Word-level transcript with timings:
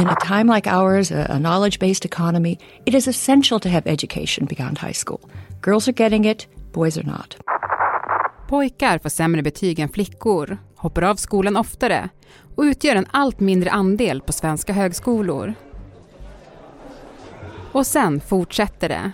In 0.00 0.08
a 0.08 0.16
time 0.16 0.54
like 0.54 0.66
ours, 0.66 1.12
a, 1.12 1.26
a 1.30 1.38
knowledge 1.38 1.78
based 1.78 2.04
economy, 2.04 2.58
it 2.86 2.94
is 2.94 3.08
essential 3.08 3.60
to 3.60 3.68
have 3.68 3.90
education 3.90 4.46
beyond 4.46 4.78
high 4.78 4.94
school. 4.94 5.20
Girls 5.60 5.88
are 5.88 5.92
getting 5.92 6.24
it, 6.24 6.48
boys 6.72 6.98
are 6.98 7.06
not. 7.06 7.36
Pojkar 8.48 8.98
får 8.98 9.08
sämre 9.08 9.42
betyg 9.42 9.78
än 9.78 9.88
flickor, 9.88 10.58
hoppar 10.76 11.02
av 11.02 11.16
skolan 11.16 11.56
oftare 11.56 12.08
och 12.56 12.62
utgör 12.62 12.96
en 12.96 13.06
allt 13.10 13.40
mindre 13.40 13.70
andel 13.70 14.20
på 14.20 14.32
svenska 14.32 14.72
högskolor. 14.72 15.54
Och 17.72 17.86
sen 17.86 18.20
fortsätter 18.20 18.88
det. 18.88 19.12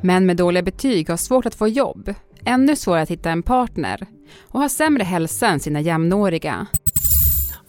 Män 0.00 0.26
med 0.26 0.36
dåliga 0.36 0.62
betyg 0.62 1.10
har 1.10 1.16
svårt 1.16 1.46
att 1.46 1.54
få 1.54 1.68
jobb, 1.68 2.14
ännu 2.44 2.76
svårare 2.76 3.02
att 3.02 3.10
hitta 3.10 3.30
en 3.30 3.42
partner 3.42 4.06
och 4.40 4.60
har 4.60 4.68
sämre 4.68 5.04
hälsa 5.04 5.46
än 5.48 5.60
sina 5.60 5.80
jämnåriga. 5.80 6.66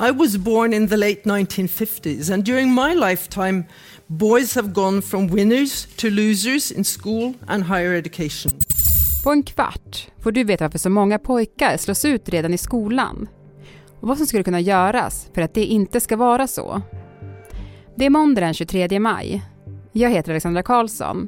I 0.09 0.11
was 0.11 0.37
born 0.37 0.73
in 0.73 0.87
the 0.87 0.97
late 0.97 1.21
1950s, 1.23 2.33
and 2.33 2.45
during 2.45 2.71
my 2.71 2.95
lifetime, 2.95 3.63
boys 4.07 4.55
have 4.55 4.73
gone 4.73 5.01
from 5.01 5.27
winners 5.27 5.87
to 5.95 6.09
losers 6.09 6.71
in 6.71 6.83
school 6.83 7.33
and 7.47 7.63
higher 7.63 7.93
education. 7.93 8.51
På 9.23 9.31
en 9.31 9.43
kvart 9.43 10.07
får 10.19 10.31
du 10.31 10.43
veta 10.43 10.63
varför 10.63 10.79
så 10.79 10.89
många 10.89 11.19
pojkar 11.19 11.77
slås 11.77 12.05
ut 12.05 12.29
redan 12.29 12.53
i 12.53 12.57
skolan 12.57 13.27
och 13.99 14.07
vad 14.07 14.17
som 14.17 14.27
skulle 14.27 14.43
kunna 14.43 14.59
göras 14.59 15.29
för 15.33 15.41
att 15.41 15.53
det 15.53 15.65
inte 15.65 15.99
ska 15.99 16.17
vara 16.17 16.47
så. 16.47 16.81
Det 17.95 18.05
är 18.05 18.09
måndag 18.09 18.41
den 18.41 18.53
23 18.53 18.99
maj. 18.99 19.45
Jag 19.91 20.09
heter 20.09 20.31
Alexandra 20.31 20.63
Karlsson 20.63 21.27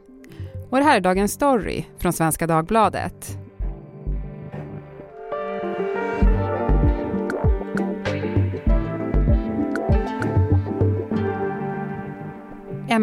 och 0.70 0.77
det 0.77 0.84
här 0.84 0.98
är 0.98 1.01
dagens 1.01 1.31
story 1.34 1.84
från 1.98 2.13
Svenska 2.13 2.48
Dagbladet. 2.48 3.37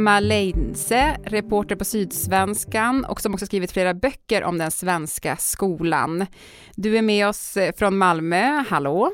Emma 0.01 0.21
Leinse, 0.21 1.17
reporter 1.25 1.77
på 1.77 1.85
Sydsvenskan 1.85 3.05
och 3.05 3.21
som 3.21 3.35
också 3.35 3.47
skrivit 3.47 3.73
flera 3.73 3.95
böcker 3.95 4.45
om 4.45 4.59
den 4.59 4.71
svenska 4.71 5.37
skolan. 5.37 6.27
Du 6.75 6.99
är 6.99 7.03
med 7.03 7.29
oss 7.29 7.57
eh, 7.57 7.75
från 7.77 7.99
Malmö, 7.99 8.65
hallå? 8.69 9.13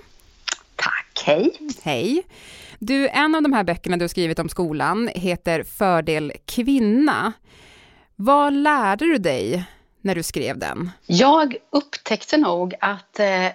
Tack, 0.76 1.22
hej! 1.24 1.52
Hej! 1.82 2.22
Du, 2.78 3.08
en 3.08 3.34
av 3.34 3.42
de 3.42 3.52
här 3.52 3.64
böckerna 3.64 3.96
du 3.96 4.02
har 4.02 4.08
skrivit 4.08 4.38
om 4.38 4.48
skolan 4.48 5.10
heter 5.14 5.62
Fördel 5.62 6.32
kvinna. 6.44 7.32
Vad 8.16 8.52
lärde 8.52 9.04
du 9.04 9.18
dig 9.18 9.64
när 10.00 10.14
du 10.14 10.22
skrev 10.22 10.58
den? 10.58 10.90
Jag 11.06 11.56
upptäckte 11.72 12.36
nog 12.36 12.74
att 12.80 13.20
eh, 13.20 13.46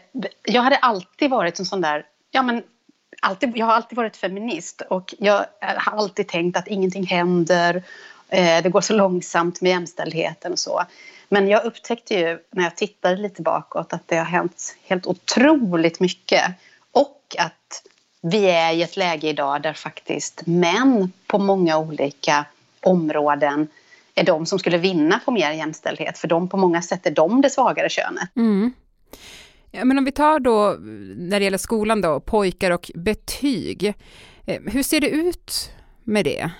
jag 0.43 0.61
hade 0.61 0.77
alltid 0.77 1.29
varit 1.29 1.59
en 1.59 1.65
sån 1.65 1.81
där, 1.81 2.05
ja 2.31 2.41
men 2.41 2.63
alltid, 3.21 3.57
jag 3.57 3.65
har 3.65 3.73
alltid 3.73 3.97
varit 3.97 4.17
feminist 4.17 4.81
och 4.89 5.13
jag 5.19 5.45
har 5.59 5.97
alltid 5.97 6.27
tänkt 6.27 6.57
att 6.57 6.67
ingenting 6.67 7.05
händer, 7.05 7.83
eh, 8.29 8.63
det 8.63 8.69
går 8.69 8.81
så 8.81 8.93
långsamt 8.93 9.61
med 9.61 9.69
jämställdheten 9.69 10.51
och 10.51 10.59
så. 10.59 10.83
Men 11.29 11.47
jag 11.47 11.65
upptäckte 11.65 12.13
ju 12.13 12.39
när 12.51 12.63
jag 12.63 12.75
tittade 12.75 13.15
lite 13.15 13.41
bakåt 13.41 13.93
att 13.93 14.07
det 14.07 14.17
har 14.17 14.25
hänt 14.25 14.75
helt 14.83 15.05
otroligt 15.05 15.99
mycket 15.99 16.43
och 16.91 17.35
att 17.39 17.83
vi 18.21 18.45
är 18.45 18.73
i 18.73 18.83
ett 18.83 18.97
läge 18.97 19.27
idag 19.27 19.61
där 19.61 19.73
faktiskt 19.73 20.41
män 20.45 21.11
på 21.27 21.37
många 21.37 21.77
olika 21.77 22.45
områden 22.81 23.67
är 24.15 24.23
de 24.23 24.45
som 24.45 24.59
skulle 24.59 24.77
vinna 24.77 25.19
på 25.25 25.31
mer 25.31 25.51
jämställdhet 25.51 26.17
för 26.17 26.27
de 26.27 26.49
på 26.49 26.57
många 26.57 26.81
sätt 26.81 27.05
är 27.05 27.11
de 27.11 27.41
det 27.41 27.49
svagare 27.49 27.89
könet. 27.89 28.29
Mm. 28.35 28.73
Ja, 29.71 29.85
men 29.85 29.97
om 29.97 30.05
vi 30.05 30.11
tar 30.11 30.39
då 30.39 30.77
när 31.15 31.39
det 31.39 31.43
gäller 31.43 31.57
skolan 31.57 32.01
då, 32.01 32.19
pojkar 32.19 32.71
och 32.71 32.91
betyg. 32.95 33.93
Eh, 34.45 34.61
hur 34.65 34.83
ser 34.83 35.01
det 35.01 35.09
ut 35.09 35.71
med 36.03 36.25
det? 36.25 36.51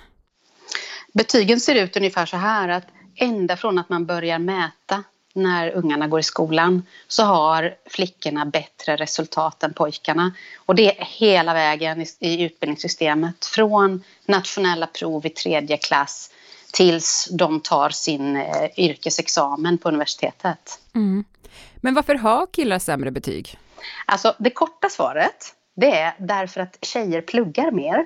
Betygen 1.14 1.60
ser 1.60 1.74
ut 1.74 1.96
ungefär 1.96 2.26
så 2.26 2.36
här 2.36 2.68
att 2.68 2.84
ända 3.16 3.56
från 3.56 3.78
att 3.78 3.88
man 3.88 4.06
börjar 4.06 4.38
mäta 4.38 5.04
när 5.34 5.70
ungarna 5.70 6.08
går 6.08 6.20
i 6.20 6.22
skolan 6.22 6.86
så 7.08 7.22
har 7.22 7.74
flickorna 7.86 8.46
bättre 8.46 8.96
resultat 8.96 9.62
än 9.62 9.74
pojkarna. 9.74 10.32
Och 10.56 10.74
det 10.74 10.98
är 10.98 11.04
hela 11.04 11.54
vägen 11.54 12.06
i, 12.20 12.42
utbildningssystemet 12.42 13.44
från 13.44 14.04
nationella 14.26 14.86
prov 14.86 15.26
i 15.26 15.30
tredje 15.30 15.76
klass 15.76 16.30
tills 16.72 17.28
de 17.30 17.60
tar 17.60 17.90
sin 17.90 18.36
eh, 18.36 18.70
yrkesexamen 18.76 19.78
på 19.78 19.88
universitetet. 19.88 20.80
Mm. 20.94 21.24
Men 21.76 21.94
varför 21.94 22.14
har 22.14 22.46
killar 22.46 22.78
sämre 22.78 23.10
betyg? 23.10 23.58
Alltså 24.06 24.34
det 24.38 24.50
korta 24.50 24.88
svaret 24.88 25.54
det 25.74 25.90
är 25.90 26.14
därför 26.18 26.60
att 26.60 26.78
tjejer 26.82 27.20
pluggar 27.20 27.70
mer. 27.70 28.04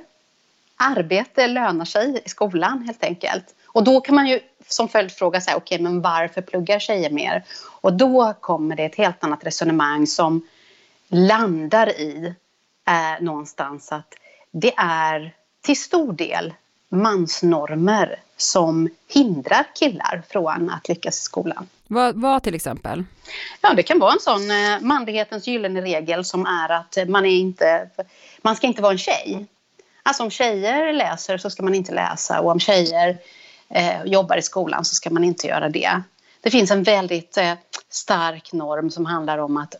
Arbete 0.76 1.46
lönar 1.46 1.84
sig 1.84 2.22
i 2.24 2.28
skolan 2.28 2.82
helt 2.82 3.04
enkelt. 3.04 3.54
Och 3.66 3.84
då 3.84 4.00
kan 4.00 4.14
man 4.14 4.26
ju 4.26 4.40
som 4.66 4.88
följdfråga 4.88 5.40
säga, 5.40 5.56
okej 5.56 5.76
okay, 5.76 5.82
men 5.82 6.02
varför 6.02 6.42
pluggar 6.42 6.78
tjejer 6.78 7.10
mer? 7.10 7.44
Och 7.80 7.92
då 7.92 8.34
kommer 8.40 8.76
det 8.76 8.84
ett 8.84 8.94
helt 8.94 9.24
annat 9.24 9.44
resonemang 9.44 10.06
som 10.06 10.48
landar 11.08 11.88
i 11.88 12.34
eh, 12.88 13.24
någonstans 13.24 13.92
att 13.92 14.14
det 14.50 14.74
är 14.76 15.34
till 15.60 15.80
stor 15.80 16.12
del 16.12 16.54
mansnormer 16.88 18.20
som 18.36 18.88
hindrar 19.08 19.66
killar 19.74 20.22
från 20.28 20.70
att 20.70 20.88
lyckas 20.88 21.20
i 21.20 21.22
skolan. 21.22 21.68
Vad, 21.86 22.20
vad 22.20 22.42
till 22.42 22.54
exempel? 22.54 23.04
Ja, 23.60 23.74
det 23.74 23.82
kan 23.82 23.98
vara 23.98 24.12
en 24.12 24.20
sån 24.20 24.50
eh, 24.50 24.80
manlighetens 24.80 25.46
gyllene 25.46 25.80
regel 25.80 26.24
som 26.24 26.46
är 26.46 26.68
att 26.68 27.08
man, 27.08 27.26
är 27.26 27.36
inte, 27.36 27.90
man 28.42 28.56
ska 28.56 28.66
inte 28.66 28.82
vara 28.82 28.92
en 28.92 28.98
tjej. 28.98 29.46
Alltså 30.02 30.22
om 30.22 30.30
tjejer 30.30 30.92
läser 30.92 31.38
så 31.38 31.50
ska 31.50 31.62
man 31.62 31.74
inte 31.74 31.94
läsa 31.94 32.40
och 32.40 32.50
om 32.50 32.60
tjejer 32.60 33.18
eh, 33.68 34.04
jobbar 34.04 34.36
i 34.36 34.42
skolan 34.42 34.84
så 34.84 34.94
ska 34.94 35.10
man 35.10 35.24
inte 35.24 35.46
göra 35.46 35.68
det. 35.68 36.02
Det 36.40 36.50
finns 36.50 36.70
en 36.70 36.82
väldigt 36.82 37.36
eh, 37.36 37.52
stark 37.90 38.52
norm 38.52 38.90
som 38.90 39.06
handlar 39.06 39.38
om 39.38 39.56
att 39.56 39.74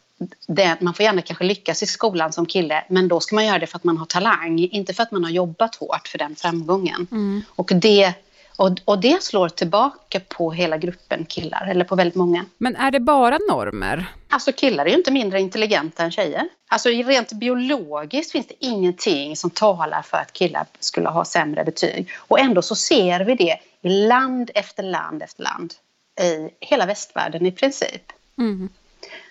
det, 0.47 0.77
man 0.81 0.95
får 0.95 1.05
gärna 1.05 1.23
kanske 1.23 1.45
lyckas 1.45 1.83
i 1.83 1.87
skolan 1.87 2.33
som 2.33 2.47
kille 2.47 2.85
men 2.89 3.09
då 3.09 3.21
ska 3.21 3.35
man 3.35 3.47
göra 3.47 3.59
det 3.59 3.67
för 3.67 3.77
att 3.77 3.85
man 3.85 3.99
har 3.99 4.07
talang, 4.07 4.59
inte 4.59 4.95
för 4.95 5.03
att 5.03 5.11
man 5.11 5.25
har 5.25 5.31
jobbat 5.31 5.75
hårt 5.75 6.09
för 6.09 6.19
den 6.19 6.37
framgången. 6.37 7.07
Mm. 7.11 7.43
Och, 7.49 7.71
det, 7.75 8.15
och, 8.57 8.71
och 8.85 9.01
det 9.01 9.23
slår 9.23 9.49
tillbaka 9.49 10.21
på 10.29 10.53
hela 10.53 10.77
gruppen 10.79 11.25
killar, 11.25 11.67
eller 11.71 11.85
på 11.85 11.97
väldigt 11.97 12.15
många. 12.15 12.45
Men 12.59 12.77
är 12.77 12.91
det 12.91 13.01
bara 13.01 13.39
normer? 13.51 14.07
Alltså 14.29 14.53
killar 14.53 14.85
är 14.85 14.91
ju 14.91 14.97
inte 14.97 15.13
mindre 15.13 15.41
intelligenta 15.41 16.03
än 16.03 16.11
tjejer. 16.11 16.49
Alltså 16.69 16.89
rent 16.89 17.33
biologiskt 17.33 18.33
finns 18.33 18.47
det 18.47 18.65
ingenting 18.65 19.37
som 19.37 19.51
talar 19.51 20.03
för 20.03 20.17
att 20.17 20.33
killar 20.33 20.67
skulle 20.81 21.09
ha 21.09 21.25
sämre 21.25 21.65
betyg. 21.65 22.09
Och 22.17 22.41
ändå 22.41 22.63
så 22.63 22.75
ser 22.75 23.21
vi 23.21 23.35
det 23.35 23.59
i 23.83 23.89
land 23.89 24.51
efter 24.55 24.83
land 24.83 25.23
efter 25.23 25.43
land. 25.43 25.75
I 26.21 26.51
hela 26.61 26.87
västvärlden 26.87 27.47
i 27.47 27.53
princip. 27.53 28.13
Mm. 28.39 28.69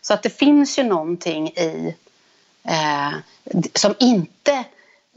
Så 0.02 0.14
att 0.14 0.24
det 0.24 0.30
finns 0.30 0.80
ju 0.80 0.84
någonting 0.84 1.48
i 1.48 1.96
eh, 2.64 3.12
som, 3.74 3.96
inte, 4.00 4.64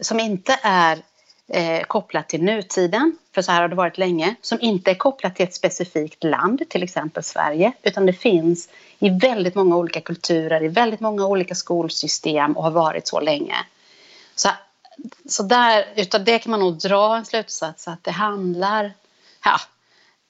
som 0.00 0.20
inte 0.20 0.58
är 0.62 1.02
eh, 1.48 1.82
kopplat 1.82 2.28
till 2.28 2.42
nutiden, 2.42 3.18
för 3.34 3.42
så 3.42 3.52
här 3.52 3.60
har 3.60 3.68
det 3.68 3.74
varit 3.74 3.98
länge, 3.98 4.34
som 4.42 4.60
inte 4.60 4.90
är 4.90 4.94
kopplat 4.94 5.36
till 5.36 5.46
ett 5.46 5.54
specifikt 5.54 6.24
land, 6.24 6.62
till 6.68 6.82
exempel 6.82 7.22
Sverige, 7.22 7.72
utan 7.82 8.06
det 8.06 8.12
finns 8.12 8.68
i 8.98 9.10
väldigt 9.10 9.54
många 9.54 9.76
olika 9.76 10.00
kulturer, 10.00 10.62
i 10.62 10.68
väldigt 10.68 11.00
många 11.00 11.26
olika 11.26 11.54
skolsystem 11.54 12.56
och 12.56 12.62
har 12.62 12.70
varit 12.70 13.08
så 13.08 13.20
länge. 13.20 13.56
Så, 14.34 14.48
så 15.28 15.42
där, 15.42 15.84
utav 15.96 16.24
det 16.24 16.38
kan 16.38 16.50
man 16.50 16.60
nog 16.60 16.78
dra 16.78 17.16
en 17.16 17.24
slutsats 17.24 17.88
att 17.88 18.04
det 18.04 18.10
handlar, 18.10 18.92
ja, 19.44 19.60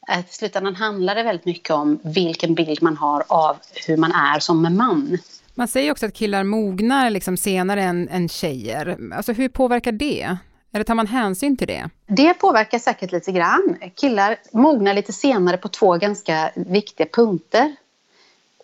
i 0.09 0.25
slutändan 0.29 0.75
handlar 0.75 1.15
det 1.15 1.23
väldigt 1.23 1.47
mycket 1.47 1.71
om 1.71 2.01
vilken 2.03 2.55
bild 2.55 2.83
man 2.83 2.97
har 2.97 3.25
av 3.29 3.57
hur 3.87 3.97
man 3.97 4.13
är 4.13 4.39
som 4.39 4.63
man. 4.77 5.19
Man 5.55 5.69
säger 5.69 5.93
också 5.93 6.07
att 6.07 6.15
killar 6.15 6.45
mognar 6.45 7.11
liksom 7.11 7.37
senare 7.37 7.83
än, 7.83 8.09
än 8.09 8.29
tjejer. 8.29 8.99
Alltså 9.15 9.33
hur 9.33 9.49
påverkar 9.49 9.93
det? 9.93 10.37
Eller 10.73 10.85
tar 10.85 10.95
man 10.95 11.07
hänsyn 11.07 11.57
till 11.57 11.67
det? 11.67 11.91
Det 12.07 12.35
påverkar 12.35 12.79
säkert 12.79 13.13
lite 13.13 13.33
grann. 13.33 13.77
Killar 13.95 14.37
mognar 14.53 14.95
lite 14.95 15.13
senare 15.13 15.57
på 15.57 15.69
två 15.69 15.97
ganska 15.97 16.51
viktiga 16.55 17.07
punkter. 17.13 17.77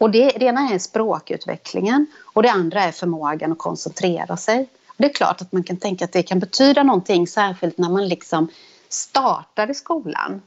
Och 0.01 0.11
det, 0.11 0.29
det 0.29 0.45
ena 0.45 0.71
är 0.71 0.79
språkutvecklingen 0.79 2.07
och 2.35 2.43
det 2.43 2.51
andra 2.51 2.83
är 2.83 2.93
förmågan 2.93 3.53
att 3.53 3.59
koncentrera 3.59 4.37
sig. 4.37 4.69
Det 4.97 5.05
är 5.05 5.13
klart 5.13 5.41
att 5.41 5.53
man 5.53 5.63
kan 5.63 5.77
tänka 5.77 6.05
att 6.05 6.13
det 6.13 6.23
kan 6.23 6.39
betyda 6.39 6.83
någonting 6.83 7.27
särskilt 7.27 7.79
när 7.79 7.89
man 7.89 8.09
liksom 8.09 8.49
startar 8.89 9.71
i 9.71 9.75
skolan. 9.75 10.43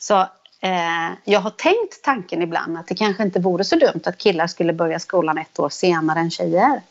Så 0.00 0.20
eh, 0.60 1.10
jag 1.24 1.40
har 1.40 1.50
tänkt 1.50 2.02
tanken 2.02 2.42
ibland 2.42 2.78
att 2.78 2.86
det 2.86 2.94
kanske 2.94 3.22
inte 3.22 3.40
vore 3.40 3.64
så 3.64 3.76
dumt 3.76 4.00
att 4.04 4.18
killar 4.18 4.46
skulle 4.46 4.72
börja 4.72 4.98
skolan 4.98 5.38
ett 5.38 5.58
år 5.58 5.68
senare 5.68 6.18
än 6.18 6.30
tjejer. 6.30 6.82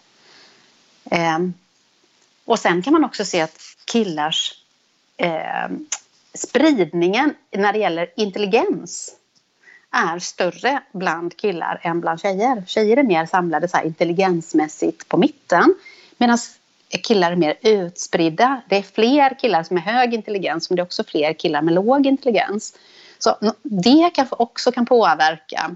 Eh, 1.12 1.40
och 2.46 2.60
sen 2.60 2.82
kan 2.82 2.94
man 2.94 3.06
också 3.06 3.26
se 3.26 3.42
att 3.42 3.60
killars 3.86 4.54
eh, 5.18 5.70
spridningen 6.34 7.34
när 7.52 7.74
det 7.74 7.80
gäller 7.80 8.12
intelligens 8.16 9.16
är 9.92 10.20
större 10.20 10.82
bland 10.92 11.38
killar 11.38 11.80
än 11.84 12.02
bland 12.02 12.22
tjejer. 12.22 12.64
Tjejer 12.68 12.98
är 12.98 13.04
mer 13.04 13.26
samlade 13.26 13.68
så 13.68 13.78
här, 13.78 13.86
intelligensmässigt 13.86 15.08
på 15.08 15.18
mitten 15.18 15.76
medan 16.18 16.38
killar 17.04 17.32
är 17.32 17.36
mer 17.36 17.58
utspridda. 17.62 18.62
Det 18.70 18.78
är 18.78 18.82
fler 18.82 19.40
killar 19.40 19.64
som 19.64 19.78
är 19.78 19.82
hög 19.82 20.14
intelligens 20.14 20.70
men 20.70 20.76
det 20.76 20.82
är 20.82 20.86
också 20.86 21.04
fler 21.04 21.34
killar 21.34 21.62
med 21.62 21.74
låg 21.74 22.06
intelligens. 22.06 22.78
Så 23.20 23.54
det 23.64 24.12
kanske 24.14 24.36
också 24.36 24.72
kan 24.72 24.86
påverka 24.86 25.76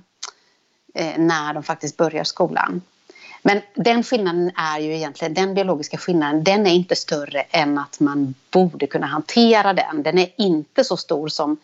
eh, 0.94 1.18
när 1.18 1.54
de 1.54 1.64
faktiskt 1.64 1.98
börjar 1.98 2.24
skolan. 2.24 2.82
Men 3.42 3.62
den 3.76 4.04
skillnaden 4.04 4.52
är 4.56 4.80
ju 4.80 4.96
egentligen, 4.96 5.34
den 5.34 5.54
biologiska 5.54 5.98
skillnaden, 5.98 6.44
den 6.44 6.68
är 6.68 6.74
inte 6.74 6.96
större 6.96 7.42
än 7.42 7.78
att 7.78 8.00
man 8.00 8.34
borde 8.52 8.88
kunna 8.88 9.08
hantera 9.08 9.74
den. 9.74 10.04
Den 10.04 10.18
är 10.18 10.30
inte 10.38 10.84
så 10.84 10.98
stor 10.98 11.28
som, 11.28 11.58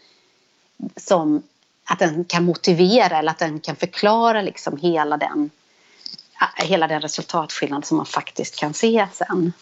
som 0.96 1.44
att 1.86 2.00
den 2.00 2.26
kan 2.26 2.46
motivera 2.46 3.20
eller 3.20 3.32
att 3.32 3.40
den 3.40 3.60
kan 3.60 3.76
förklara 3.76 4.42
liksom 4.42 4.78
hela 4.78 5.18
den, 5.18 5.50
eh, 6.42 6.66
hela 6.66 6.88
den 6.88 7.02
resultatskillnad 7.02 7.86
som 7.86 7.98
man 7.98 8.06
faktiskt 8.06 8.60
kan 8.60 8.74
se 8.74 9.08
sen. 9.14 9.54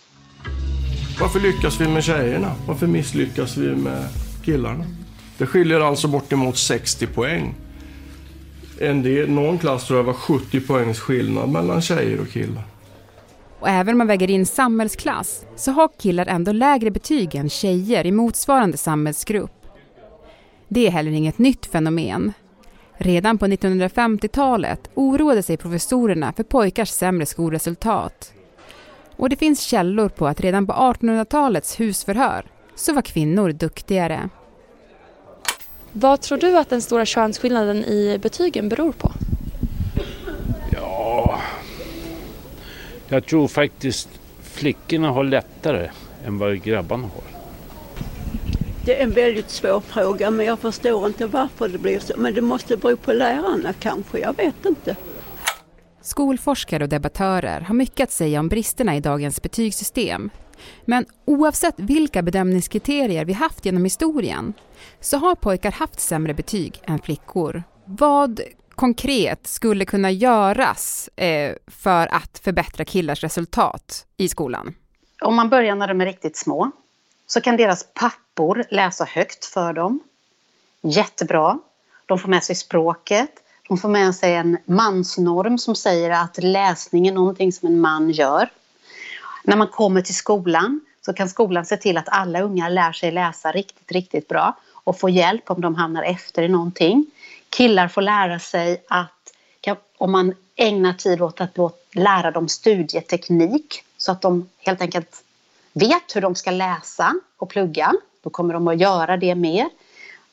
Varför 1.19 1.39
lyckas 1.39 1.81
vi 1.81 1.87
med 1.87 2.03
tjejerna? 2.03 2.55
Varför 2.67 2.87
misslyckas 2.87 3.57
vi 3.57 3.75
med 3.75 4.09
killarna? 4.45 4.85
Det 5.37 5.45
skiljer 5.45 5.79
alltså 5.79 6.07
bortemot 6.07 6.57
60 6.57 7.07
poäng. 7.07 7.55
En 8.79 9.03
del, 9.03 9.29
någon 9.29 9.57
klass 9.57 9.87
tror 9.87 9.99
jag 9.99 10.03
var 10.03 10.13
70 10.13 10.61
poängs 10.61 10.99
skillnad 10.99 11.49
mellan 11.49 11.81
tjejer 11.81 12.19
och 12.19 12.29
killar. 12.29 12.63
Och 13.59 13.69
även 13.69 13.93
om 13.93 13.97
man 13.97 14.07
väger 14.07 14.29
in 14.29 14.45
samhällsklass 14.45 15.45
så 15.55 15.71
har 15.71 15.89
killar 15.99 16.25
ändå 16.25 16.51
lägre 16.51 16.91
betyg 16.91 17.35
än 17.35 17.49
tjejer 17.49 18.05
i 18.05 18.11
motsvarande 18.11 18.77
samhällsgrupp. 18.77 19.51
Det 20.67 20.87
är 20.87 20.91
heller 20.91 21.11
inget 21.11 21.37
nytt 21.37 21.65
fenomen. 21.65 22.33
Redan 22.97 23.37
på 23.37 23.47
1950-talet 23.47 24.89
oroade 24.93 25.43
sig 25.43 25.57
professorerna 25.57 26.33
för 26.33 26.43
pojkars 26.43 26.89
sämre 26.89 27.25
skolresultat. 27.25 28.33
Och 29.15 29.29
det 29.29 29.35
finns 29.35 29.61
källor 29.61 30.09
på 30.09 30.27
att 30.27 30.41
redan 30.41 30.67
på 30.67 30.73
1800-talets 30.73 31.79
husförhör 31.79 32.45
så 32.75 32.93
var 32.93 33.01
kvinnor 33.01 33.51
duktigare. 33.51 34.29
Vad 35.91 36.21
tror 36.21 36.37
du 36.37 36.57
att 36.57 36.69
den 36.69 36.81
stora 36.81 37.05
könsskillnaden 37.05 37.77
i 37.77 38.19
betygen 38.21 38.69
beror 38.69 38.91
på? 38.91 39.11
Ja, 40.73 41.39
jag 43.07 43.25
tror 43.25 43.47
faktiskt 43.47 44.09
flickorna 44.41 45.11
har 45.11 45.23
lättare 45.23 45.89
än 46.25 46.37
vad 46.37 46.63
grabbarna 46.63 47.03
har. 47.07 47.23
Det 48.85 48.99
är 48.99 49.03
en 49.03 49.11
väldigt 49.11 49.49
svår 49.49 49.79
fråga 49.79 50.31
men 50.31 50.45
jag 50.45 50.59
förstår 50.59 51.07
inte 51.07 51.27
varför 51.27 51.69
det 51.69 51.77
blir 51.77 51.99
så. 51.99 52.13
Men 52.17 52.33
det 52.33 52.41
måste 52.41 52.77
bero 52.77 52.97
på 52.97 53.13
lärarna 53.13 53.73
kanske, 53.73 54.19
jag 54.19 54.37
vet 54.37 54.65
inte. 54.65 54.95
Skolforskare 56.01 56.83
och 56.83 56.89
debattörer 56.89 57.61
har 57.61 57.75
mycket 57.75 58.03
att 58.03 58.11
säga 58.11 58.39
om 58.39 58.49
bristerna 58.49 58.95
i 58.95 58.99
dagens 58.99 59.41
betygssystem. 59.41 60.29
Men 60.85 61.05
oavsett 61.25 61.75
vilka 61.77 62.21
bedömningskriterier 62.21 63.25
vi 63.25 63.33
haft 63.33 63.65
genom 63.65 63.83
historien 63.83 64.53
så 64.99 65.17
har 65.17 65.35
pojkar 65.35 65.71
haft 65.71 65.99
sämre 65.99 66.33
betyg 66.33 66.81
än 66.83 66.99
flickor. 66.99 67.63
Vad 67.85 68.41
konkret 68.75 69.47
skulle 69.47 69.85
kunna 69.85 70.11
göras 70.11 71.09
eh, 71.15 71.55
för 71.67 72.07
att 72.07 72.39
förbättra 72.43 72.85
killars 72.85 73.23
resultat 73.23 74.05
i 74.17 74.29
skolan? 74.29 74.75
Om 75.21 75.35
man 75.35 75.49
börjar 75.49 75.75
när 75.75 75.87
de 75.87 76.01
är 76.01 76.05
riktigt 76.05 76.37
små 76.37 76.71
så 77.27 77.41
kan 77.41 77.57
deras 77.57 77.87
pappor 77.93 78.63
läsa 78.69 79.05
högt 79.05 79.45
för 79.45 79.73
dem. 79.73 79.99
Jättebra. 80.81 81.59
De 82.05 82.19
får 82.19 82.29
med 82.29 82.43
sig 82.43 82.55
språket. 82.55 83.29
De 83.67 83.77
får 83.77 83.89
med 83.89 84.15
sig 84.15 84.35
en 84.35 84.57
mansnorm 84.65 85.57
som 85.57 85.75
säger 85.75 86.09
att 86.09 86.43
läsning 86.43 87.07
är 87.07 87.11
någonting 87.11 87.51
som 87.51 87.67
en 87.67 87.79
man 87.81 88.09
gör. 88.09 88.49
När 89.47 89.55
man 89.57 89.67
kommer 89.67 90.01
till 90.01 90.15
skolan 90.15 90.81
så 91.05 91.13
kan 91.13 91.29
skolan 91.29 91.65
se 91.65 91.77
till 91.77 91.97
att 91.97 92.09
alla 92.09 92.41
unga 92.41 92.69
lär 92.69 92.91
sig 92.91 93.11
läsa 93.11 93.51
riktigt, 93.51 93.91
riktigt 93.91 94.27
bra 94.27 94.57
och 94.73 94.99
få 94.99 95.09
hjälp 95.09 95.51
om 95.51 95.61
de 95.61 95.75
hamnar 95.75 96.03
efter 96.03 96.43
i 96.43 96.47
någonting. 96.47 97.05
Killar 97.49 97.87
får 97.87 98.01
lära 98.01 98.39
sig 98.39 98.83
att 98.87 99.33
om 99.97 100.11
man 100.11 100.33
ägnar 100.55 100.93
tid 100.93 101.21
åt 101.21 101.41
att 101.41 101.57
lära 101.91 102.31
dem 102.31 102.47
studieteknik 102.47 103.83
så 103.97 104.11
att 104.11 104.21
de 104.21 104.49
helt 104.57 104.81
enkelt 104.81 105.23
vet 105.73 106.15
hur 106.15 106.21
de 106.21 106.35
ska 106.35 106.51
läsa 106.51 107.13
och 107.37 107.49
plugga, 107.49 107.93
då 108.21 108.29
kommer 108.29 108.53
de 108.53 108.67
att 108.67 108.79
göra 108.79 109.17
det 109.17 109.35
mer. 109.35 109.69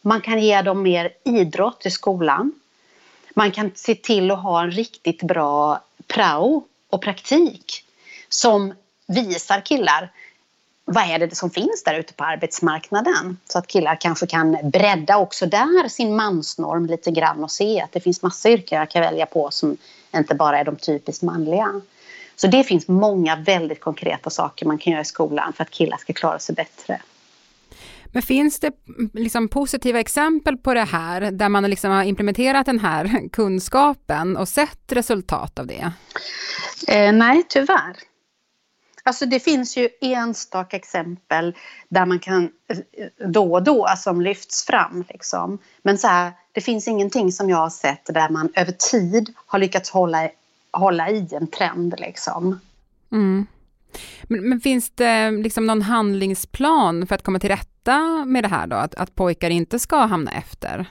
Man 0.02 0.20
kan 0.20 0.42
ge 0.42 0.62
dem 0.62 0.82
mer 0.82 1.10
idrott 1.24 1.86
i 1.86 1.90
skolan. 1.90 2.52
Man 3.34 3.50
kan 3.50 3.70
se 3.74 3.94
till 3.94 4.30
att 4.30 4.42
ha 4.42 4.62
en 4.62 4.70
riktigt 4.70 5.22
bra 5.22 5.80
prao 6.06 6.64
och 6.90 7.02
praktik 7.02 7.84
som 8.28 8.74
visar 9.06 9.60
killar 9.60 10.10
vad 10.84 11.10
är 11.10 11.18
det 11.18 11.34
som 11.34 11.50
finns 11.50 11.82
där 11.84 11.94
ute 11.94 12.12
på 12.12 12.24
arbetsmarknaden. 12.24 13.38
Så 13.48 13.58
att 13.58 13.66
killar 13.66 14.00
kanske 14.00 14.26
kan 14.26 14.58
bredda 14.70 15.16
också 15.16 15.46
där 15.46 15.88
sin 15.88 16.16
mansnorm 16.16 16.86
lite 16.86 17.10
grann 17.10 17.44
och 17.44 17.50
se 17.50 17.80
att 17.80 17.92
det 17.92 18.00
finns 18.00 18.22
massa 18.22 18.50
yrken 18.50 18.78
jag 18.78 18.90
kan 18.90 19.02
välja 19.02 19.26
på 19.26 19.50
som 19.50 19.76
inte 20.14 20.34
bara 20.34 20.58
är 20.58 20.64
de 20.64 20.76
typiskt 20.76 21.22
manliga. 21.22 21.80
Så 22.36 22.46
det 22.46 22.64
finns 22.64 22.88
många 22.88 23.36
väldigt 23.36 23.80
konkreta 23.80 24.30
saker 24.30 24.66
man 24.66 24.78
kan 24.78 24.92
göra 24.92 25.02
i 25.02 25.04
skolan 25.04 25.52
för 25.52 25.62
att 25.62 25.70
killar 25.70 25.96
ska 25.96 26.12
klara 26.12 26.38
sig 26.38 26.54
bättre. 26.54 27.00
Men 28.06 28.22
finns 28.22 28.60
det 28.60 28.72
liksom 29.12 29.48
positiva 29.48 30.00
exempel 30.00 30.56
på 30.56 30.74
det 30.74 30.84
här 30.84 31.20
där 31.20 31.48
man 31.48 31.70
liksom 31.70 31.90
har 31.90 32.04
implementerat 32.04 32.66
den 32.66 32.80
här 32.80 33.28
kunskapen 33.32 34.36
och 34.36 34.48
sett 34.48 34.92
resultat 34.92 35.58
av 35.58 35.66
det? 35.66 35.92
Eh, 36.88 37.12
nej, 37.12 37.42
tyvärr. 37.48 37.96
Alltså 39.06 39.26
det 39.26 39.40
finns 39.40 39.76
ju 39.76 39.88
enstaka 40.00 40.76
exempel 40.76 41.54
där 41.88 42.06
man 42.06 42.18
kan 42.18 42.50
då 43.26 43.52
och 43.52 43.62
då 43.62 43.88
som 43.96 44.20
lyfts 44.20 44.64
fram. 44.64 45.04
Liksom. 45.08 45.58
Men 45.82 45.98
så 45.98 46.08
här, 46.08 46.32
det 46.52 46.60
finns 46.60 46.88
ingenting 46.88 47.32
som 47.32 47.50
jag 47.50 47.56
har 47.56 47.70
sett 47.70 48.06
där 48.06 48.28
man 48.28 48.52
över 48.54 48.72
tid 48.72 49.34
har 49.46 49.58
lyckats 49.58 49.90
hålla, 49.90 50.28
hålla 50.72 51.10
i 51.10 51.28
en 51.32 51.46
trend. 51.46 51.94
Liksom. 51.98 52.60
Mm. 53.12 53.46
Men, 54.22 54.48
men, 54.48 54.60
finns 54.60 54.90
det 54.90 55.30
liksom 55.30 55.66
någon 55.66 55.82
handlingsplan 55.82 57.06
för 57.06 57.14
att 57.14 57.22
komma 57.22 57.38
till 57.38 57.50
rätta 57.50 58.24
med 58.24 58.44
det 58.44 58.48
här 58.48 58.66
då? 58.66 58.76
Att, 58.76 58.94
att 58.94 59.14
pojkar 59.14 59.50
inte 59.50 59.78
ska 59.78 59.96
hamna 59.96 60.32
efter? 60.32 60.86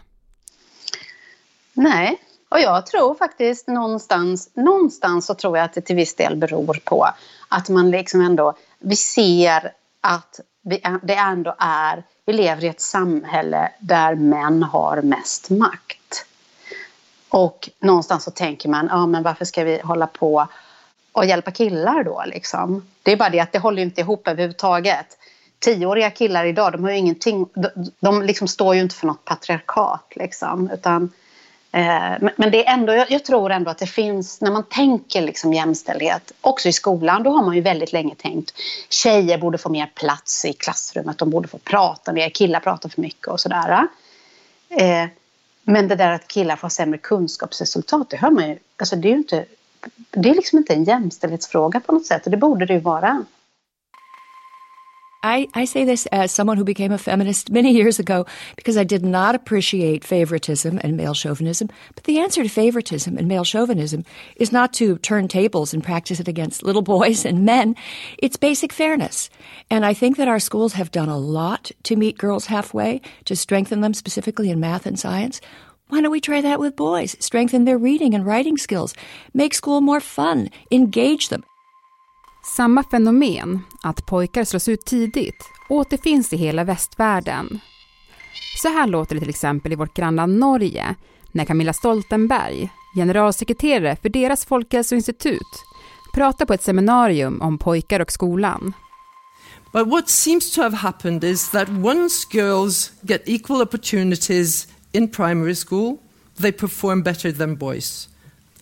Nej, 1.74 2.20
och 2.50 2.60
jag 2.60 2.86
tror 2.86 3.16
faktiskt 3.16 3.68
någonstans, 3.68 4.50
någonstans 4.54 5.26
så 5.26 5.34
tror 5.34 5.58
jag 5.58 5.66
att 5.66 5.74
det 5.74 5.82
till 5.82 5.96
viss 5.96 6.16
del 6.16 6.36
beror 6.36 6.80
på 6.84 7.08
att 7.54 7.70
man 7.70 7.92
liksom 7.92 8.22
ändå, 8.22 8.54
vi 8.80 8.96
ser 8.96 9.74
att 10.02 10.40
vi, 10.64 10.82
det 11.04 11.16
ändå 11.16 11.56
är, 11.60 12.04
vi 12.26 12.34
lever 12.34 12.64
i 12.64 12.68
ett 12.68 12.82
samhälle 12.82 13.72
där 13.80 14.16
män 14.16 14.64
har 14.64 15.02
mest 15.02 15.50
makt. 15.50 16.26
Och 17.30 17.70
någonstans 17.80 18.24
så 18.24 18.32
tänker 18.32 18.70
man, 18.70 18.88
ja 18.92 19.06
men 19.06 19.24
varför 19.24 19.46
ska 19.46 19.64
vi 19.64 19.82
hålla 19.84 20.08
på 20.08 20.48
och 21.12 21.26
hjälpa 21.26 21.52
killar 21.52 22.04
då 22.04 22.24
liksom? 22.28 22.88
Det 23.04 23.12
är 23.12 23.18
bara 23.18 23.30
det 23.30 23.40
att 23.40 23.52
det 23.52 23.60
håller 23.60 23.82
inte 23.82 24.02
ihop 24.02 24.28
överhuvudtaget. 24.28 25.18
Tioåriga 25.60 26.10
killar 26.10 26.46
idag, 26.46 26.72
de 26.72 26.84
har 26.84 26.92
ju 26.92 26.98
ingenting, 26.98 27.48
de, 27.54 27.92
de 28.00 28.22
liksom 28.22 28.48
står 28.48 28.76
ju 28.76 28.82
inte 28.82 28.96
för 28.96 29.08
något 29.08 29.26
patriarkat 29.26 30.12
liksom, 30.16 30.70
utan 30.70 31.12
Eh, 31.74 32.30
men 32.36 32.52
det 32.52 32.68
är 32.68 32.74
ändå, 32.74 33.06
jag 33.10 33.26
tror 33.26 33.52
ändå 33.52 33.72
att 33.72 33.78
det 33.78 33.88
finns, 33.88 34.42
när 34.42 34.52
man 34.52 34.64
tänker 34.64 35.22
liksom 35.22 35.54
jämställdhet, 35.54 36.32
också 36.42 36.70
i 36.70 36.74
skolan, 36.74 37.24
då 37.24 37.30
har 37.30 37.44
man 37.44 37.56
ju 37.56 37.62
väldigt 37.62 37.94
länge 37.94 38.16
tänkt 38.16 38.54
tjejer 38.90 39.38
borde 39.38 39.58
få 39.58 39.70
mer 39.70 39.86
plats 39.86 40.46
i 40.46 40.54
klassrummet, 40.54 41.18
de 41.18 41.30
borde 41.30 41.48
få 41.48 41.58
prata 41.58 42.14
mer, 42.14 42.30
killar 42.30 42.60
pratar 42.60 42.90
för 42.90 43.02
mycket 43.02 43.28
och 43.28 43.40
sådär. 43.40 43.88
Eh, 44.70 45.06
men 45.64 45.88
det 45.88 45.96
där 45.96 46.12
att 46.12 46.28
killar 46.28 46.56
får 46.56 46.70
sämre 46.70 46.98
kunskapsresultat, 46.98 48.10
det 48.10 48.18
hör 48.18 48.32
man 48.32 48.50
ju, 48.50 48.58
alltså 48.78 48.96
det 48.96 49.08
är 49.08 49.12
ju 49.12 49.18
inte, 49.18 49.46
det 50.12 50.30
är 50.30 50.36
liksom 50.36 50.58
inte 50.58 50.74
en 50.74 50.84
jämställdhetsfråga 50.84 51.80
på 51.80 51.92
något 51.92 52.06
sätt 52.06 52.26
och 52.26 52.32
det 52.32 52.38
borde 52.38 52.66
det 52.66 52.74
ju 52.74 52.80
vara. 52.80 53.26
I, 55.24 55.48
I 55.54 55.64
say 55.64 55.86
this 55.86 56.06
as 56.08 56.34
someone 56.34 56.58
who 56.58 56.66
became 56.66 56.92
a 56.92 56.98
feminist 56.98 57.50
many 57.50 57.72
years 57.72 57.98
ago 57.98 58.26
because 58.58 58.76
I 58.76 58.84
did 58.84 59.06
not 59.06 59.36
appreciate 59.36 60.04
favoritism 60.04 60.82
and 60.84 60.98
male 60.98 61.14
chauvinism. 61.14 61.70
But 61.96 62.04
the 62.04 62.20
answer 62.20 62.44
to 62.44 62.50
favoritism 62.50 63.18
and 63.18 63.30
male 63.30 63.46
chauvinism 63.46 64.04
is 64.36 64.52
not 64.52 64.74
to 64.74 64.98
turn 64.98 65.30
tables 65.30 65.74
and 65.74 65.82
practice 65.82 66.20
it 66.20 66.28
against 66.28 66.64
little 66.64 66.82
boys 66.94 67.24
and 67.26 67.46
men. 67.46 67.78
It's 68.18 68.36
basic 68.36 68.74
fairness. 68.74 69.30
And 69.70 69.86
I 69.86 69.94
think 69.94 70.18
that 70.18 70.28
our 70.28 70.40
schools 70.40 70.74
have 70.74 70.92
done 70.92 71.10
a 71.10 71.18
lot 71.18 71.72
to 71.84 71.96
meet 71.96 72.18
girls 72.18 72.48
halfway, 72.48 73.00
to 73.24 73.36
strengthen 73.36 73.80
them 73.80 73.94
specifically 73.94 74.50
in 74.50 74.60
math 74.60 74.86
and 74.86 75.00
science. 75.00 75.40
Why 75.88 76.02
don't 76.02 76.12
we 76.12 76.20
try 76.20 76.42
that 76.42 76.60
with 76.60 76.76
boys? 76.76 77.16
Strengthen 77.20 77.64
their 77.64 77.78
reading 77.78 78.14
and 78.14 78.26
writing 78.26 78.58
skills, 78.58 78.94
make 79.34 79.54
school 79.54 79.80
more 79.80 80.02
fun, 80.02 80.50
engage 80.70 81.30
them. 81.30 81.46
Samma 82.46 82.84
fenomen, 82.84 83.60
att 83.82 84.06
pojkar 84.06 84.44
slås 84.44 84.68
ut 84.68 84.86
tidigt, 84.86 85.44
återfinns 85.70 86.34
i 86.34 86.38
hela 86.38 86.64
västvärlden. 86.64 87.60
Så 88.62 88.68
här 88.68 88.88
låter 88.88 89.16
det 89.16 89.20
till 89.20 89.30
exempel 89.30 89.72
i 89.74 89.76
vårt 89.76 89.94
grannland 89.94 90.40
Norge 90.40 90.96
när 91.32 91.46
Camilla 91.46 91.74
Stoltenberg, 91.74 92.70
generalsekreterare 92.96 93.98
för 94.02 94.10
deras 94.10 94.46
folkhälsoinstitut, 94.46 95.64
pratar 96.14 96.46
på 96.46 96.54
ett 96.54 96.64
seminarium 96.64 97.42
om 97.42 97.58
pojkar 97.58 98.00
och 98.00 98.12
skolan. 98.12 98.74
But 99.74 99.88
what 99.88 100.10
seems 100.10 100.52
to 100.52 100.62
have 100.62 100.76
happened 100.76 101.24
is 101.24 101.50
that 101.50 101.70
once 101.70 102.28
girls 102.32 102.92
get 103.02 103.22
equal 103.26 103.62
opportunities 103.62 104.68
in 104.92 105.12
primary 105.12 105.56
school, 105.56 105.98
they 106.42 106.52
perform 106.52 107.04
better 107.04 107.32
than 107.32 107.56
boys. 107.56 108.10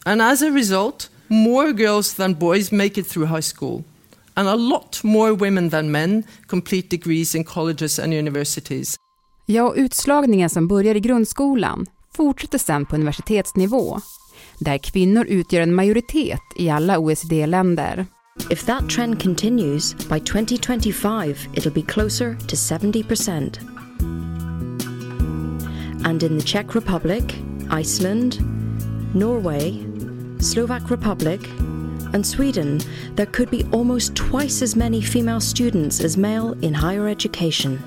And 0.05 0.21
as 0.21 0.41
a 0.41 0.49
result, 0.49 1.09
more 1.31 1.71
girls 1.71 2.13
than 2.13 2.33
boys 2.33 2.71
make 2.71 3.01
it 3.01 3.07
through 3.07 3.25
high 3.25 3.41
school. 3.41 3.83
And 4.33 4.47
a 4.47 4.55
lot 4.55 5.03
more 5.03 5.33
women 5.33 5.69
than 5.69 5.91
men 5.91 6.23
complete 6.47 6.89
degrees 6.89 7.35
in 7.35 7.43
colleges 7.43 7.99
and 7.99 8.13
universities. 8.13 8.95
Ja, 9.45 9.73
utslagningen 9.75 10.49
som 10.49 10.67
börjar 10.67 10.95
i 10.95 10.99
grundskolan 10.99 11.85
fortsätter 12.17 12.57
sen 12.57 12.85
på 12.85 12.95
universitetsnivå, 12.95 13.99
där 14.59 14.77
kvinnor 14.77 15.25
utgör 15.25 15.61
en 15.61 15.75
majoritet 15.75 16.41
i 16.55 16.69
alla 16.69 16.99
OECD-länder. 16.99 18.05
If 18.49 18.65
that 18.65 18.89
trend 18.89 19.21
continues, 19.21 19.93
by 19.93 20.19
2025 20.19 21.35
it'll 21.55 21.73
be 21.73 21.81
closer 21.81 22.35
to 22.47 22.55
70%. 22.55 23.59
And 26.03 26.23
in 26.23 26.39
the 26.39 26.45
Czech 26.45 26.75
Republic, 26.75 27.23
Iceland, 27.81 28.37
Norway, 29.15 29.90
Slovak 30.41 30.91
Republic, 30.91 31.39
and 32.13 32.25
Sweden, 32.25 32.79
there 33.15 33.25
could 33.25 33.49
be 33.49 33.77
almost 33.77 34.15
twice 34.15 34.63
as 34.63 34.75
many 34.75 35.01
female 35.01 35.41
students 35.41 36.05
as 36.05 36.17
male 36.17 36.57
in 36.61 36.75
higher 36.75 37.07
education. 37.07 37.79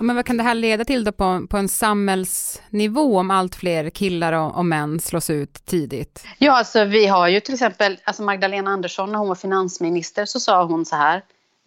Men 0.00 0.16
vad 0.16 0.26
kan 0.26 0.36
det 0.36 0.42
här 0.42 0.54
leda 0.54 0.84
till 0.84 1.04
då 1.04 1.12
på, 1.12 1.46
på 1.50 1.56
en 1.56 1.68
samhällsnivå 1.68 3.18
om 3.18 3.30
allt 3.30 3.54
fler 3.54 3.90
killar 3.90 4.32
och, 4.32 4.56
och, 4.56 4.64
män 4.64 5.00
slås 5.00 5.30
ut 5.30 5.64
tidigt? 5.64 6.24
Ja, 6.38 6.52
alltså 6.52 6.84
vi 6.84 7.06
har 7.06 7.28
ju 7.28 7.40
till 7.40 7.54
exempel 7.54 7.98
alltså 8.04 8.22
Magdalena 8.22 8.70
Andersson 8.70 9.12
när 9.12 9.18
hon 9.18 9.28
var 9.28 9.34
finansminister 9.34 10.24
så 10.24 10.40
sa 10.40 10.64
hon 10.64 10.86
så 10.86 10.96
här. 10.96 11.22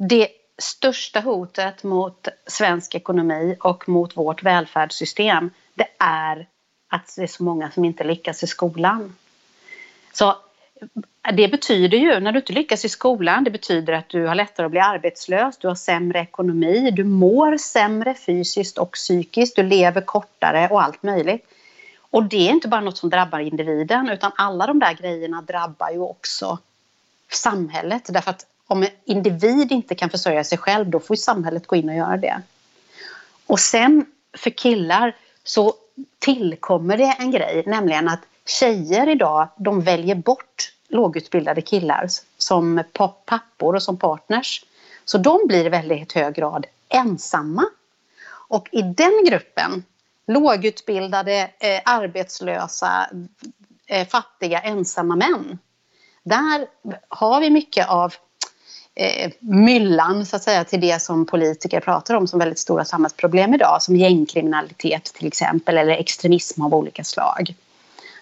Det 0.10 0.28
största 0.62 1.20
hotet 1.20 1.84
mot 1.84 2.28
svensk 2.48 2.96
ekonomi 2.96 3.56
och 3.60 3.90
mot 3.90 4.18
vårt 4.18 4.44
välfärdssystem 4.44 5.50
det 5.76 5.88
är 6.00 6.48
att 6.90 7.14
det 7.16 7.24
är 7.24 7.28
så 7.28 7.44
många 7.44 7.72
som 7.72 7.86
inte 7.86 8.04
lyckas 8.04 8.44
i 8.44 8.48
skolan. 8.48 9.14
Så 10.14 10.30
eh, 10.30 11.36
det 11.36 11.48
betyder 11.48 11.98
ju, 11.98 12.20
när 12.20 12.32
du 12.32 12.40
inte 12.40 12.54
lyckas 12.54 12.86
i 12.86 12.90
skolan, 12.90 13.44
det 13.44 13.52
betyder 13.52 13.94
att 13.94 14.10
du 14.10 14.26
har 14.26 14.36
lättare 14.36 14.66
att 14.66 14.72
bli 14.72 14.80
arbetslös, 14.80 15.58
du 15.58 15.68
har 15.68 15.76
sämre 15.76 16.20
ekonomi, 16.20 16.92
du 16.92 17.04
mår 17.04 17.58
sämre 17.58 18.14
fysiskt 18.14 18.78
och 18.78 18.92
psykiskt, 18.92 19.56
du 19.56 19.64
lever 19.64 20.02
kortare 20.02 20.68
och 20.72 20.84
allt 20.84 21.04
möjligt. 21.04 21.46
Och 22.00 22.24
det 22.24 22.48
är 22.48 22.52
inte 22.52 22.68
bara 22.68 22.82
något 22.82 22.98
som 22.98 23.10
drabbar 23.10 23.40
individen 23.40 24.10
utan 24.10 24.32
alla 24.36 24.68
de 24.68 24.80
där 24.80 24.94
grejerna 24.94 25.42
drabbar 25.42 25.90
ju 25.92 26.00
också 26.00 26.58
samhället. 27.32 28.04
Därför 28.10 28.32
att 28.32 28.46
om 28.68 28.84
en 28.84 28.90
individ 29.06 29.72
inte 29.72 29.96
kan 29.96 30.10
försörja 30.10 30.44
sig 30.44 30.58
själv 30.58 30.90
då 30.90 31.00
får 31.00 31.16
ju 31.16 31.18
samhället 31.22 31.68
gå 31.68 31.76
in 31.76 31.90
och 31.90 31.96
göra 31.96 32.18
det. 32.18 32.42
Och 33.48 33.60
sen 33.60 34.06
för 34.38 34.50
killar 34.50 35.16
så 35.44 35.74
tillkommer 36.20 36.98
det 36.98 37.16
en 37.20 37.32
grej, 37.32 37.64
nämligen 37.66 38.10
att 38.10 38.20
tjejer 38.46 39.10
idag 39.10 39.50
de 39.58 39.82
väljer 39.82 40.16
bort 40.16 40.74
lågutbildade 40.88 41.62
killar 41.62 42.08
som 42.38 42.84
pappor 43.26 43.76
och 43.76 43.84
som 43.84 43.98
partners. 43.98 44.66
Så 45.06 45.18
de 45.18 45.40
blir 45.48 45.66
i 45.66 45.70
väldigt 45.70 46.14
hög 46.14 46.36
grad 46.36 46.66
ensamma. 46.90 47.66
Och 48.48 48.70
i 48.72 48.82
den 48.82 49.26
gruppen, 49.26 49.84
lågutbildade, 50.28 51.50
eh, 51.60 51.82
arbetslösa, 51.86 53.10
eh, 53.88 54.08
fattiga, 54.08 54.60
ensamma 54.60 55.16
män. 55.16 55.60
Där 56.24 56.68
har 57.08 57.42
vi 57.42 57.50
mycket 57.50 57.90
av 57.90 58.14
eh, 58.96 59.32
myllan 59.40 60.26
så 60.26 60.36
att 60.36 60.44
säga, 60.44 60.64
till 60.64 60.82
det 60.82 61.02
som 61.02 61.26
politiker 61.26 61.80
pratar 61.80 62.16
om 62.16 62.28
som 62.28 62.40
väldigt 62.40 62.60
stora 62.60 62.86
samhällsproblem 62.86 63.54
idag. 63.54 63.82
Som 63.82 63.96
gängkriminalitet 63.96 65.04
till 65.04 65.28
exempel 65.28 65.78
eller 65.78 65.94
extremism 65.94 66.62
av 66.62 66.76
olika 66.76 67.04
slag 67.04 67.56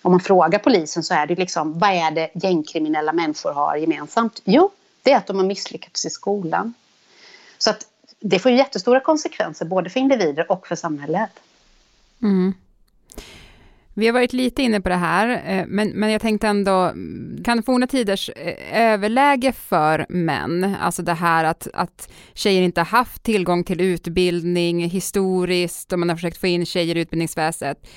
om 0.02 0.12
man 0.12 0.20
frågar 0.20 0.60
polisen 0.60 1.04
så 1.04 1.14
är 1.14 1.26
det 1.26 1.36
liksom, 1.36 1.80
vad 1.80 1.90
är 1.90 2.12
det 2.12 2.32
gängkriminella 2.34 3.14
människor 3.14 3.52
har 3.52 3.76
gemensamt? 3.76 4.42
Jo, 4.44 4.72
det 5.04 5.12
är 5.12 5.18
att 5.18 5.28
de 5.28 5.38
har 5.38 5.46
misslyckats 5.46 6.06
i 6.06 6.10
skolan. 6.10 6.74
Så 7.58 7.70
att 7.70 7.88
det 8.20 8.40
får 8.40 8.52
ju 8.52 8.58
jättestora 8.58 9.00
konsekvenser 9.00 9.66
både 9.66 9.90
för 9.90 10.00
individer 10.00 10.52
och 10.52 10.68
för 10.68 10.76
samhället. 10.76 11.30
Mm. 12.22 12.54
Vi 13.94 14.06
har 14.08 14.14
varit 14.14 14.34
lite 14.34 14.64
inne 14.64 14.82
på 14.82 14.90
det 14.90 14.96
här, 14.96 15.44
eh, 15.46 15.66
men, 15.68 15.90
men 15.90 16.12
jag 16.12 16.22
tänkte 16.22 16.48
ändå, 16.48 16.94
kan 17.44 17.64
forna 17.64 17.88
tiders 17.88 18.30
eh, 18.30 18.82
överläge 18.82 19.52
för 19.52 20.06
män, 20.10 20.76
alltså 20.82 21.02
det 21.02 21.14
här 21.14 21.44
att, 21.44 21.68
att 21.74 22.12
tjejer 22.34 22.62
inte 22.62 22.82
har 22.82 22.86
haft 22.86 23.24
tillgång 23.24 23.64
till 23.64 23.82
utbildning 23.82 24.90
historiskt 24.90 25.94
och 25.94 26.00
man 26.00 26.10
har 26.10 26.16
försökt 26.16 26.38
få 26.38 26.48
in 26.48 26.66
tjejer 26.66 26.98
i 26.98 27.00
utbildningsväsendet, 27.00 27.88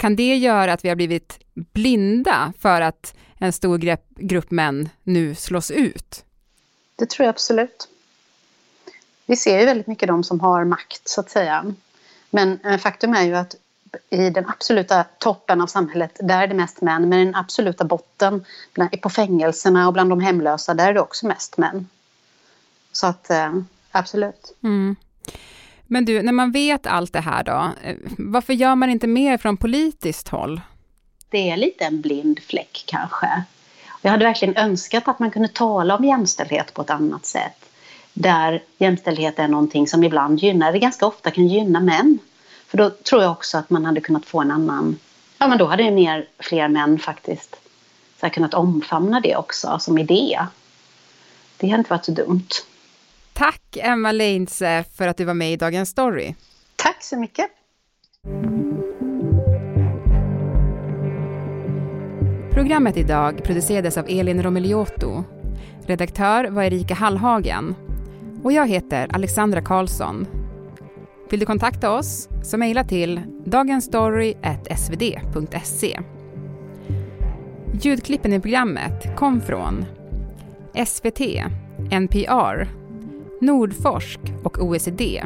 kan 0.00 0.16
det 0.16 0.36
göra 0.36 0.72
att 0.72 0.84
vi 0.84 0.88
har 0.88 0.96
blivit 0.96 1.38
blinda 1.54 2.52
för 2.58 2.80
att 2.80 3.14
en 3.38 3.52
stor 3.52 3.78
grupp, 3.78 4.04
grupp 4.16 4.50
män 4.50 4.88
nu 5.02 5.34
slås 5.34 5.70
ut? 5.70 6.24
Det 6.96 7.10
tror 7.10 7.24
jag 7.24 7.30
absolut. 7.30 7.88
Vi 9.26 9.36
ser 9.36 9.60
ju 9.60 9.66
väldigt 9.66 9.86
mycket 9.86 10.08
de 10.08 10.24
som 10.24 10.40
har 10.40 10.64
makt, 10.64 11.08
så 11.08 11.20
att 11.20 11.30
säga. 11.30 11.74
Men 12.30 12.60
eh, 12.64 12.78
faktum 12.78 13.14
är 13.14 13.22
ju 13.22 13.36
att 13.36 13.54
i 14.10 14.30
den 14.30 14.48
absoluta 14.48 15.04
toppen 15.18 15.60
av 15.60 15.66
samhället, 15.66 16.16
där 16.20 16.42
är 16.42 16.46
det 16.46 16.54
mest 16.54 16.80
män. 16.80 17.08
Men 17.08 17.18
i 17.18 17.24
den 17.24 17.34
absoluta 17.34 17.84
botten, 17.84 18.44
på 19.02 19.10
fängelserna 19.10 19.86
och 19.86 19.92
bland 19.92 20.10
de 20.10 20.20
hemlösa, 20.20 20.74
där 20.74 20.88
är 20.88 20.94
det 20.94 21.00
också 21.00 21.26
mest 21.26 21.56
män. 21.56 21.88
Så 22.92 23.06
att, 23.06 23.30
eh, 23.30 23.54
absolut. 23.90 24.56
Mm. 24.62 24.96
Men 25.92 26.04
du, 26.04 26.22
när 26.22 26.32
man 26.32 26.52
vet 26.52 26.86
allt 26.86 27.12
det 27.12 27.20
här 27.20 27.44
då, 27.44 27.70
eh, 27.82 27.96
varför 28.18 28.52
gör 28.52 28.74
man 28.74 28.90
inte 28.90 29.06
mer 29.06 29.38
från 29.38 29.56
politiskt 29.56 30.28
håll? 30.28 30.60
Det 31.28 31.50
är 31.50 31.56
lite 31.56 31.84
en 31.84 32.00
blind 32.00 32.40
fläck 32.40 32.84
kanske. 32.86 33.42
Jag 34.02 34.10
hade 34.10 34.24
verkligen 34.24 34.56
önskat 34.56 35.08
att 35.08 35.18
man 35.18 35.30
kunde 35.30 35.48
tala 35.48 35.96
om 35.96 36.04
jämställdhet 36.04 36.74
på 36.74 36.82
ett 36.82 36.90
annat 36.90 37.26
sätt. 37.26 37.70
Där 38.12 38.62
jämställdhet 38.78 39.38
är 39.38 39.48
någonting 39.48 39.86
som 39.86 40.04
ibland 40.04 40.38
gynnar, 40.38 40.68
eller 40.68 40.78
ganska 40.78 41.06
ofta 41.06 41.30
kan 41.30 41.46
gynna 41.46 41.80
män. 41.80 42.18
För 42.66 42.78
då 42.78 42.90
tror 42.90 43.22
jag 43.22 43.32
också 43.32 43.58
att 43.58 43.70
man 43.70 43.84
hade 43.84 44.00
kunnat 44.00 44.26
få 44.26 44.40
en 44.40 44.50
annan, 44.50 44.98
ja 45.38 45.48
men 45.48 45.58
då 45.58 45.66
hade 45.66 45.82
ju 45.82 45.90
mer, 45.90 46.28
fler 46.38 46.68
män 46.68 46.98
faktiskt 46.98 47.56
så 48.20 48.30
kunnat 48.30 48.54
omfamna 48.54 49.20
det 49.20 49.36
också 49.36 49.78
som 49.78 49.98
idé. 49.98 50.40
Det 51.56 51.68
hade 51.68 51.78
inte 51.78 51.90
varit 51.90 52.04
så 52.04 52.12
dumt. 52.12 52.48
Tack 53.40 53.76
Emma 53.76 54.12
Leinse 54.12 54.84
för 54.94 55.08
att 55.08 55.16
du 55.16 55.24
var 55.24 55.34
med 55.34 55.52
i 55.52 55.56
Dagens 55.56 55.88
Story. 55.88 56.34
Tack 56.76 57.02
så 57.02 57.16
mycket. 57.16 57.46
Programmet 62.52 62.96
idag 62.96 63.44
producerades 63.44 63.98
av 63.98 64.06
Elin 64.08 64.42
Romeliotto. 64.42 65.24
Redaktör 65.86 66.44
var 66.44 66.62
Erika 66.62 66.94
Hallhagen. 66.94 67.74
Och 68.42 68.52
jag 68.52 68.68
heter 68.68 69.08
Alexandra 69.10 69.62
Karlsson. 69.62 70.26
Vill 71.30 71.40
du 71.40 71.46
kontakta 71.46 71.92
oss 71.92 72.28
så 72.42 72.58
mejla 72.58 72.84
till 72.84 73.20
dagensstory.svd.se. 73.44 76.00
Ljudklippen 77.82 78.32
i 78.32 78.40
programmet 78.40 79.16
kom 79.16 79.40
från 79.40 79.84
SVT, 80.86 81.20
NPR, 81.90 82.79
Nordforsk 83.40 84.20
och 84.44 84.62
OECD. 84.62 85.24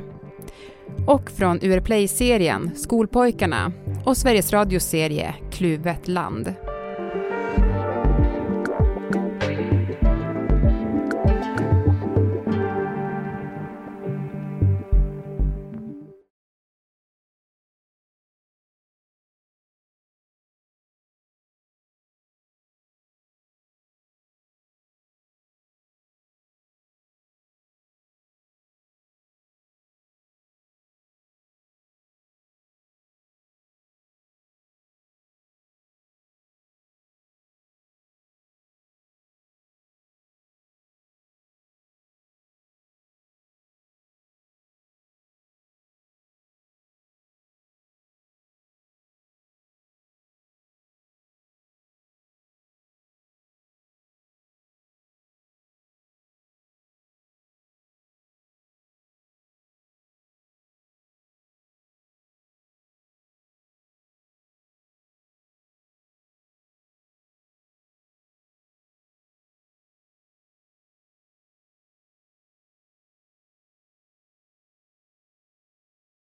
Och 1.07 1.31
från 1.31 1.59
UR 1.63 1.81
Play-serien 1.81 2.71
Skolpojkarna 2.77 3.73
och 4.05 4.17
Sveriges 4.17 4.53
Radios 4.53 4.85
serie 4.85 5.35
Kluvet 5.51 6.09
land. 6.09 6.55